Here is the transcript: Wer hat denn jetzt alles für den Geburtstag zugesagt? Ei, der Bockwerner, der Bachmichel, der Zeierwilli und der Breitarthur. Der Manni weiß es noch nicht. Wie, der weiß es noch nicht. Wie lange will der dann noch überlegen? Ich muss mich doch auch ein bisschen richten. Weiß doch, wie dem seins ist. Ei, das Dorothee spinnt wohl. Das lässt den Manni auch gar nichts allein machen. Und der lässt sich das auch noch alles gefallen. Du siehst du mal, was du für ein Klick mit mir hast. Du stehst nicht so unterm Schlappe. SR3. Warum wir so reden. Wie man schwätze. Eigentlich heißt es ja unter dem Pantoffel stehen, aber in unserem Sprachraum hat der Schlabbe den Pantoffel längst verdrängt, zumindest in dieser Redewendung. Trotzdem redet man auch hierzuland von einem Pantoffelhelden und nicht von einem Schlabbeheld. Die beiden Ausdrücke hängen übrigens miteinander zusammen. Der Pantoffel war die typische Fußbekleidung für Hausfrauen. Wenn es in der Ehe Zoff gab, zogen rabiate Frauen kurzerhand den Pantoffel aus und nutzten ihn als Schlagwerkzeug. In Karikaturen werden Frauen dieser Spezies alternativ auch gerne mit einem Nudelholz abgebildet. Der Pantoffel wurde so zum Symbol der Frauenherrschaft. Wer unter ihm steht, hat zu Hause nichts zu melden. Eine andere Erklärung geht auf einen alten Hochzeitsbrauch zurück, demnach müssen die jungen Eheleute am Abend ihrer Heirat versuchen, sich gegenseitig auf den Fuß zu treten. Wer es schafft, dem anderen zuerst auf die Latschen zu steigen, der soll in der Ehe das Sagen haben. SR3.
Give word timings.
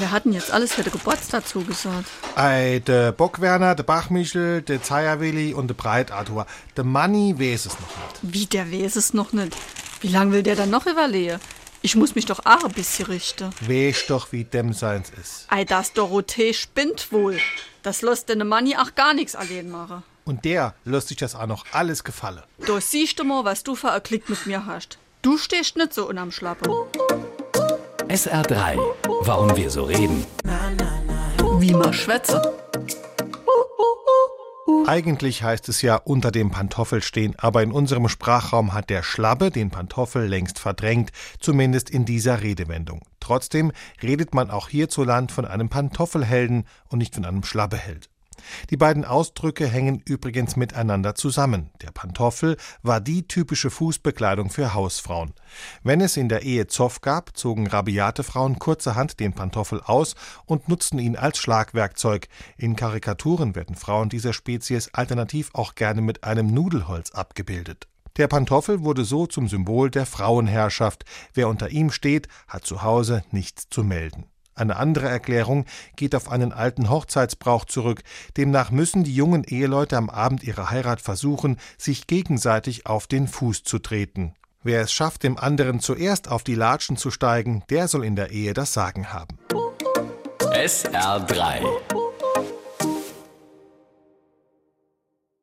Wer 0.00 0.12
hat 0.12 0.26
denn 0.26 0.32
jetzt 0.32 0.52
alles 0.52 0.74
für 0.74 0.84
den 0.84 0.92
Geburtstag 0.92 1.48
zugesagt? 1.48 2.06
Ei, 2.36 2.80
der 2.86 3.10
Bockwerner, 3.10 3.74
der 3.74 3.82
Bachmichel, 3.82 4.62
der 4.62 4.80
Zeierwilli 4.80 5.54
und 5.54 5.66
der 5.66 5.74
Breitarthur. 5.74 6.46
Der 6.76 6.84
Manni 6.84 7.34
weiß 7.36 7.66
es 7.66 7.72
noch 7.80 7.88
nicht. 7.88 8.20
Wie, 8.22 8.46
der 8.46 8.70
weiß 8.70 8.94
es 8.94 9.12
noch 9.12 9.32
nicht. 9.32 9.56
Wie 10.00 10.08
lange 10.08 10.32
will 10.32 10.44
der 10.44 10.54
dann 10.54 10.70
noch 10.70 10.86
überlegen? 10.86 11.40
Ich 11.82 11.96
muss 11.96 12.14
mich 12.14 12.26
doch 12.26 12.40
auch 12.44 12.64
ein 12.64 12.72
bisschen 12.72 13.06
richten. 13.06 13.50
Weiß 13.62 14.06
doch, 14.06 14.30
wie 14.30 14.44
dem 14.44 14.72
seins 14.72 15.10
ist. 15.20 15.46
Ei, 15.48 15.64
das 15.64 15.92
Dorothee 15.92 16.54
spinnt 16.54 17.10
wohl. 17.10 17.38
Das 17.82 18.02
lässt 18.02 18.28
den 18.28 18.46
Manni 18.46 18.76
auch 18.76 18.94
gar 18.94 19.14
nichts 19.14 19.34
allein 19.34 19.68
machen. 19.68 20.04
Und 20.24 20.44
der 20.44 20.74
lässt 20.84 21.08
sich 21.08 21.16
das 21.16 21.34
auch 21.34 21.46
noch 21.46 21.66
alles 21.72 22.04
gefallen. 22.04 22.42
Du 22.64 22.78
siehst 22.78 23.18
du 23.18 23.24
mal, 23.24 23.44
was 23.44 23.64
du 23.64 23.74
für 23.74 23.90
ein 23.90 24.02
Klick 24.02 24.28
mit 24.28 24.46
mir 24.46 24.64
hast. 24.64 24.98
Du 25.22 25.38
stehst 25.38 25.76
nicht 25.76 25.92
so 25.92 26.08
unterm 26.08 26.30
Schlappe. 26.30 26.70
SR3. 28.08 28.78
Warum 29.20 29.54
wir 29.54 29.68
so 29.68 29.84
reden. 29.84 30.24
Wie 31.58 31.72
man 31.74 31.92
schwätze. 31.92 32.40
Eigentlich 34.86 35.42
heißt 35.42 35.68
es 35.68 35.82
ja 35.82 35.96
unter 35.96 36.30
dem 36.30 36.50
Pantoffel 36.50 37.02
stehen, 37.02 37.34
aber 37.36 37.62
in 37.62 37.70
unserem 37.70 38.08
Sprachraum 38.08 38.72
hat 38.72 38.88
der 38.88 39.02
Schlabbe 39.02 39.50
den 39.50 39.68
Pantoffel 39.68 40.26
längst 40.26 40.58
verdrängt, 40.58 41.10
zumindest 41.38 41.90
in 41.90 42.06
dieser 42.06 42.42
Redewendung. 42.42 43.02
Trotzdem 43.20 43.72
redet 44.02 44.32
man 44.32 44.50
auch 44.50 44.70
hierzuland 44.70 45.30
von 45.30 45.44
einem 45.44 45.68
Pantoffelhelden 45.68 46.64
und 46.88 47.00
nicht 47.00 47.14
von 47.14 47.26
einem 47.26 47.44
Schlabbeheld. 47.44 48.08
Die 48.70 48.76
beiden 48.76 49.04
Ausdrücke 49.04 49.66
hängen 49.66 50.02
übrigens 50.04 50.56
miteinander 50.56 51.14
zusammen. 51.14 51.70
Der 51.82 51.90
Pantoffel 51.90 52.56
war 52.82 53.00
die 53.00 53.26
typische 53.26 53.70
Fußbekleidung 53.70 54.50
für 54.50 54.74
Hausfrauen. 54.74 55.34
Wenn 55.82 56.00
es 56.00 56.16
in 56.16 56.28
der 56.28 56.42
Ehe 56.42 56.66
Zoff 56.66 57.00
gab, 57.00 57.36
zogen 57.36 57.66
rabiate 57.66 58.22
Frauen 58.22 58.58
kurzerhand 58.58 59.20
den 59.20 59.32
Pantoffel 59.32 59.80
aus 59.82 60.14
und 60.46 60.68
nutzten 60.68 60.98
ihn 60.98 61.16
als 61.16 61.38
Schlagwerkzeug. 61.38 62.28
In 62.56 62.76
Karikaturen 62.76 63.54
werden 63.54 63.76
Frauen 63.76 64.08
dieser 64.08 64.32
Spezies 64.32 64.92
alternativ 64.92 65.50
auch 65.52 65.74
gerne 65.74 66.02
mit 66.02 66.24
einem 66.24 66.48
Nudelholz 66.52 67.10
abgebildet. 67.10 67.88
Der 68.18 68.26
Pantoffel 68.26 68.82
wurde 68.82 69.04
so 69.04 69.26
zum 69.26 69.46
Symbol 69.46 69.90
der 69.90 70.04
Frauenherrschaft. 70.04 71.04
Wer 71.34 71.48
unter 71.48 71.70
ihm 71.70 71.92
steht, 71.92 72.26
hat 72.48 72.64
zu 72.64 72.82
Hause 72.82 73.22
nichts 73.30 73.68
zu 73.70 73.84
melden. 73.84 74.26
Eine 74.58 74.76
andere 74.76 75.08
Erklärung 75.08 75.64
geht 75.96 76.14
auf 76.14 76.30
einen 76.30 76.52
alten 76.52 76.90
Hochzeitsbrauch 76.90 77.64
zurück, 77.64 78.02
demnach 78.36 78.70
müssen 78.70 79.04
die 79.04 79.14
jungen 79.14 79.44
Eheleute 79.44 79.96
am 79.96 80.10
Abend 80.10 80.42
ihrer 80.42 80.70
Heirat 80.70 81.00
versuchen, 81.00 81.58
sich 81.76 82.06
gegenseitig 82.06 82.86
auf 82.86 83.06
den 83.06 83.28
Fuß 83.28 83.62
zu 83.62 83.78
treten. 83.78 84.34
Wer 84.64 84.82
es 84.82 84.92
schafft, 84.92 85.22
dem 85.22 85.38
anderen 85.38 85.78
zuerst 85.78 86.28
auf 86.28 86.42
die 86.42 86.56
Latschen 86.56 86.96
zu 86.96 87.10
steigen, 87.10 87.62
der 87.70 87.86
soll 87.86 88.04
in 88.04 88.16
der 88.16 88.30
Ehe 88.30 88.52
das 88.52 88.72
Sagen 88.72 89.12
haben. 89.12 89.38
SR3. 90.40 91.97